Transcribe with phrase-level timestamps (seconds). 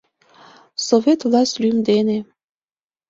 [0.87, 2.17] «Совет власть лӱм дене...»